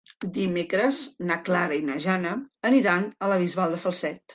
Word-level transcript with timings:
Dimecres 0.37 1.01
na 1.33 1.37
Clara 1.51 1.79
i 1.83 1.87
na 1.93 2.01
Jana 2.09 2.35
aniran 2.73 3.11
a 3.31 3.35
la 3.35 3.43
Bisbal 3.47 3.79
de 3.81 3.85
Falset. 3.89 4.25